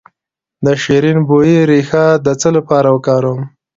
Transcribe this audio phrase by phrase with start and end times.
[0.65, 3.41] د شیرین بویې ریښه د څه لپاره وکاروم؟